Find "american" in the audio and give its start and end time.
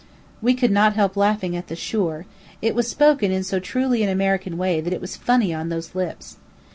4.09-4.57